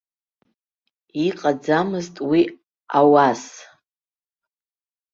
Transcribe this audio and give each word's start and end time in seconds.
Иҟаӡамызт 1.27 2.15
уи 2.29 2.41
ауас. 2.97 3.43